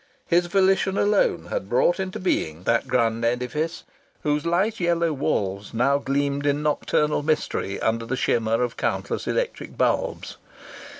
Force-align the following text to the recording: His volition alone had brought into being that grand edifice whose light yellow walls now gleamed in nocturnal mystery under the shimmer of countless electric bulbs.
His 0.25 0.47
volition 0.47 0.97
alone 0.97 1.49
had 1.51 1.69
brought 1.69 1.99
into 1.99 2.19
being 2.19 2.63
that 2.63 2.87
grand 2.87 3.23
edifice 3.23 3.83
whose 4.23 4.47
light 4.47 4.79
yellow 4.79 5.13
walls 5.13 5.75
now 5.75 5.99
gleamed 5.99 6.47
in 6.47 6.63
nocturnal 6.63 7.21
mystery 7.21 7.79
under 7.79 8.07
the 8.07 8.17
shimmer 8.17 8.63
of 8.63 8.77
countless 8.77 9.27
electric 9.27 9.77
bulbs. 9.77 10.37